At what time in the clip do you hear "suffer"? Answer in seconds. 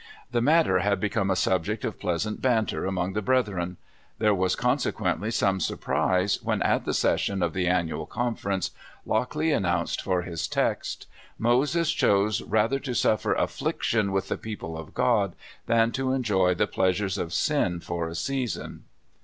12.95-13.35